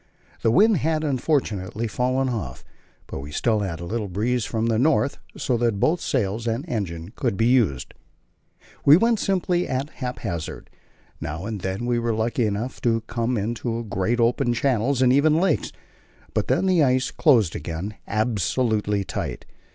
[0.41, 2.63] The wind had, unfortunately, fallen off,
[3.05, 6.67] but we still had a little breeze from the north, so that both sails and
[6.67, 7.93] engine could be used.
[8.83, 10.71] We went simply at haphazard;
[11.19, 15.35] now and then we were lucky enough to come into great open channels and even
[15.35, 15.71] lakes,
[16.33, 19.45] but then the ice closed again absolutely tight.